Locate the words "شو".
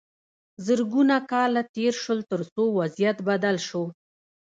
3.67-3.83